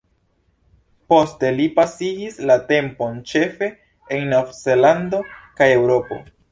[1.13, 3.71] Poste li pasigis la tempon ĉefe
[4.19, 5.25] en Nov-Zelando
[5.61, 6.25] kaj Eŭropo.